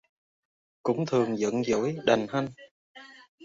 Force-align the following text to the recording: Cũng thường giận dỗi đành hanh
Cũng 0.83 1.05
thường 1.05 1.37
giận 1.37 1.63
dỗi 1.63 1.97
đành 2.05 2.27
hanh 2.29 2.47